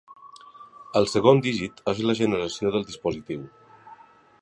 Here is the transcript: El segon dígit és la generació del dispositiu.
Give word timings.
El 1.01 1.05
segon 1.11 1.43
dígit 1.47 1.85
és 1.95 2.03
la 2.09 2.17
generació 2.23 2.75
del 2.77 2.89
dispositiu. 2.91 3.49